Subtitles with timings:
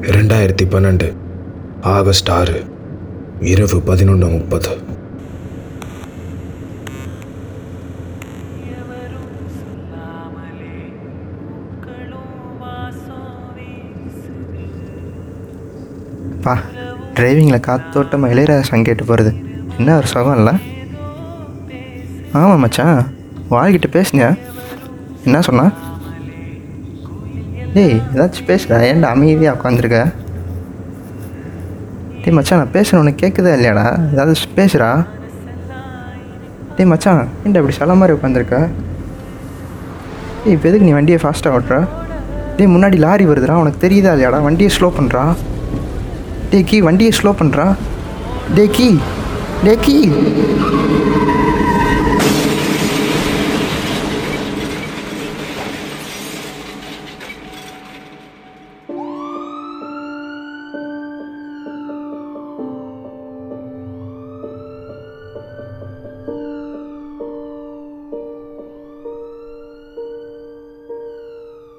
[0.00, 1.12] ரெண்டாயிரத்தி பன்னெண்டு
[1.80, 2.64] ஆகஸ்ட் ஆறு
[3.40, 4.78] இரவு பதினொன்று முப்பது.
[16.42, 16.54] பா
[17.14, 19.30] டிரைவிங்கில் காத்தோட்டமாக இளையராஜா சாங் கேட்டு போகிறது
[19.78, 20.54] என்ன ஒரு சுகம் இல்லை
[22.32, 23.14] ஆமாம் மச்சான்
[23.50, 24.36] வாழ்கிட்ட பேசுனியா?
[25.24, 25.66] என்ன சொன்னா
[27.78, 28.76] டேய் ஏதாச்சும் பேசுடா.
[28.86, 29.98] ஏன்டா அமைதியாக உட்காந்துருக்க?
[32.22, 33.84] டேய் மச்சான் நான் பேசுகிறேன் உனக்கு கேட்குதா இல்லையாடா?
[34.12, 34.88] ஏதாவது பேசுகிறா
[36.76, 38.56] டேய் மச்சான் ஏன்டா இப்படி சில மாதிரி உட்காந்துருக்க?
[40.42, 41.78] டேய் இப்போ எதுக்கு நீ வண்டியை ஃபாஸ்ட்டாக ஓட்டுற?
[42.56, 43.60] டேய் முன்னாடி லாரி வருதுடா.
[43.62, 44.40] உனக்கு தெரியுதா இல்லையாடா?
[44.48, 45.24] வண்டியை ஸ்லோ பண்ணுறா
[46.50, 47.66] டே கீ வண்டியை ஸ்லோ பண்ணுறா
[48.58, 48.90] டே கீ.
[49.64, 49.98] டே கீ.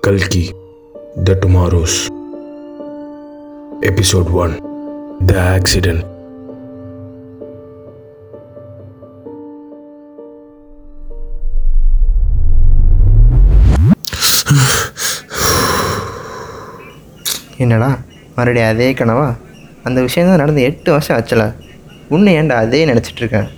[0.09, 0.43] கல்கி
[1.23, 1.97] the tomorrow's
[3.81, 4.53] episode on
[5.25, 6.03] the accident
[17.57, 17.89] என்னடா
[18.35, 19.27] மறுபடியும் அதே கனவா?
[19.83, 21.43] அந்த விஷயம் தான் நடந்து எட்டு வருஷம் ஆச்சுல.
[22.09, 23.49] உன்னை ஏன்டா அதே நினச்சிட்டு இருக்கேன்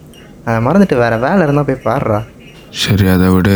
[0.45, 2.19] அதை மறந்துட்டு வேறு வேலை இருந்தால் போய் பாடுறா
[2.69, 3.49] சரி அதை விட.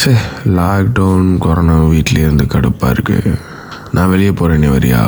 [0.00, 0.12] சே
[0.56, 3.32] லாக்டவுன் கொரோனா வீட்டிலே இருந்து கடுப்பாக இருக்குது
[3.92, 5.00] நான் வெளியே போகிறேன் நீ வரியா?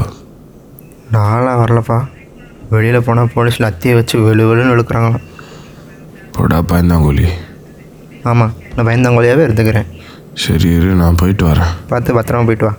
[1.13, 1.99] நான்லாம் வரலப்பா.
[2.71, 5.27] வெளியில் போனால் போலீஸில் அத்தியை வச்சு வெளு வெளுன்னு இழுக்கிறாங்களாம்.
[6.37, 7.27] போடா பயந்தாங்கோலி
[8.31, 9.89] ஆமாம் நான் பயந்தவங்களையாவே இருந்துக்கிறேன்.
[10.35, 11.73] சரி இரு நான் போயிட்டு வரேன்.
[11.89, 12.75] பார்த்து பத்திரமா போயிட்டு வா.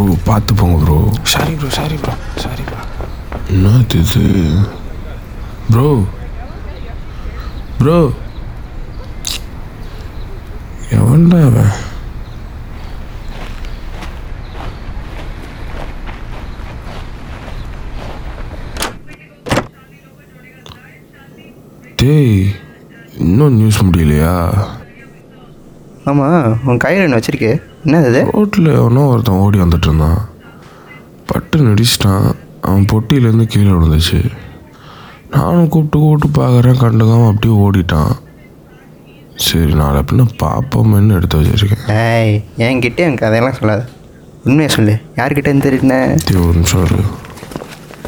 [0.00, 2.82] ப்ரோ பார்த்து போங்க bro sorry bro sorry bro sorry bro
[4.00, 4.44] இது?
[5.70, 5.86] ப்ரோ
[7.78, 7.96] ப்ரோ
[10.90, 11.72] எவன்டா அவன்
[21.98, 22.36] டேய்
[23.18, 24.34] இன்னும் நியூஸ் முடியலையா?
[26.08, 27.52] ஆமாம் உன் கையில் என்ன வச்சிருக்கே.
[27.84, 30.20] என்ன இது ரோட்டில் எவனோ ஒருத்தன் ஓடி வந்துட்டு இருந்தான்
[31.30, 32.28] பட்டு நடிச்சிட்டான்.
[32.68, 34.20] அவன் பொட்டியிலேருந்து கீழே விழுந்துச்சு.
[35.34, 38.12] நானும் கூப்பிட்டு கூப்பிட்டு பார்க்குறேன் கண்டுக்காம அப்படியே ஓடிட்டான்.
[39.46, 41.84] சரி நாளை பின்ன பார்ப்போமேன்னு எடுத்து வச்சிருக்கேன்.
[42.04, 42.36] ஏய்
[42.66, 43.82] என்கிட்ட என் கதையெல்லாம் சொல்லாத.
[44.44, 44.94] உண்மையை சொல்லு.
[45.16, 46.86] யார்கிட்ட இருந்து டேய், ஒரு நிமிஷம்.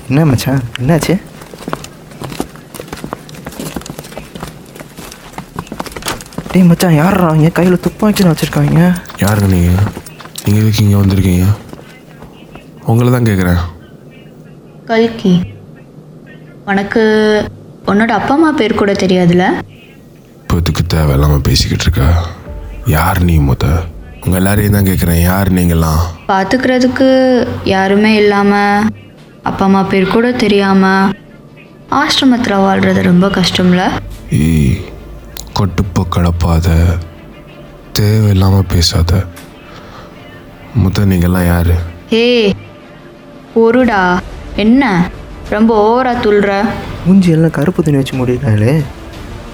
[0.09, 0.63] என்ன மச்சான்?
[0.81, 1.15] என்னாச்சு?
[6.53, 8.81] டேய் மச்சான் யாரா இங்கே கையில் துப்பாக்கின்னு வச்சுருக்காங்க.
[9.23, 9.85] யாருங்க நீங்கள்
[10.45, 11.47] நீங்கள் எதுக்கு இங்கே வந்திருக்கீங்க?
[12.91, 13.61] உங்களை தான் கேட்குறேன்
[14.91, 15.33] கல்கி
[16.71, 17.03] உனக்கு
[17.91, 19.45] உன்னோட அப்பா அம்மா பேர் கூட தெரியாதுல்ல
[20.41, 22.09] இப்போ இதுக்கு தேவையில்லாமல் பேசிக்கிட்டு இருக்கா.
[22.97, 23.65] யார் நீ முத?
[24.23, 27.09] உங்கள் எல்லாரையும் தான் கேட்குறேன் யார் நீங்களாம் பார்த்துக்கிறதுக்கு
[27.75, 28.89] யாருமே இல்லாமல்
[29.51, 31.13] அப்பா அம்மா பேர் கூட தெரியாமல்
[32.01, 33.85] ஆசிரமத்தில் வாழ்கிறது ரொம்ப கஷ்டம்ல?
[34.41, 34.75] ஏய்
[35.61, 36.69] கொட்டுப்போ கிடப்பாத
[37.93, 39.25] தேவையில்லாமல் பேசாத.
[40.85, 41.73] முத நீங்கள்லாம் யார்?
[42.13, 42.55] ஏ
[43.55, 44.19] பொருடா
[44.57, 45.11] என்ன?
[45.51, 46.65] ரொம்ப ஓவரா துள்ளுற
[47.07, 48.83] மூஞ்சி எல்லாம் கருப்பு துணி வச்சு மூடிருக்காங்களே.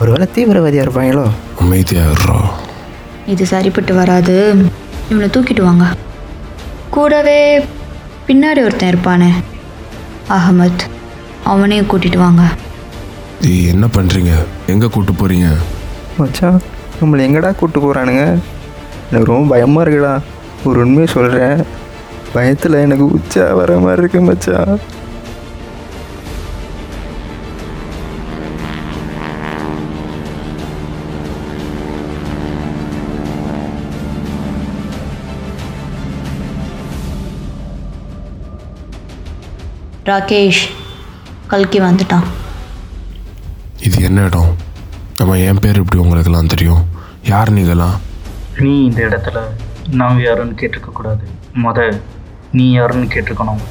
[0.00, 1.28] ஒருவேளை தீவிரவாதியாக இருப்பாங்களோ?
[1.60, 2.48] அமைதியாகிறோம்
[3.26, 4.64] இது சரிப்பட்டு வராது.
[5.10, 5.86] இவனை தூக்கிட்டு வாங்க.
[6.90, 7.58] கூடவே
[8.26, 9.30] பின்னாடி ஒருத்தன் இருப்பானே.
[10.28, 10.84] அகமத்.
[11.44, 12.42] அவனையும் கூட்டிட்டு வாங்க.
[13.42, 14.32] என்ன பண்ணுறீங்க
[14.66, 15.48] எங்கே கூட்டு போகிறீங்க
[16.18, 16.60] மச்சான்
[17.00, 18.24] நம்மளை எங்கடா கூப்பிட்டு போகிறானுங்க
[19.10, 20.14] எனக்கு ரொம்ப பயமாக இருக்குடா.
[20.68, 21.58] ஒரு உண்மையை சொல்கிறேன்
[22.34, 24.78] பயத்தில் எனக்கு உச்சா வர மாதிரி இருக்கு மச்சான்.
[40.08, 40.64] ராகேஷ்
[41.52, 42.26] கல்கி வந்துட்டான்.
[43.86, 44.52] இது என்ன இடம்?
[45.18, 46.82] நம்ம என் பேர் இப்படி உங்களுக்கெல்லாம் தெரியும்?
[47.24, 47.96] யார் நீங்களாம்
[48.58, 49.38] நீ இந்த இடத்துல
[50.00, 51.24] நான் யாருன்னு கேட்டிருக்க கூடாது.
[51.64, 51.78] முத
[52.52, 53.62] நீ யாருன்னு கேட்டிருக்கணும்.